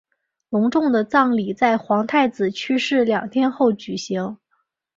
[0.49, 4.39] 隆重的葬礼在皇太子去世两天后举行。